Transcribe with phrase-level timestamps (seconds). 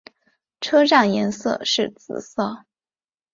[0.59, 2.65] 车站颜色是紫色。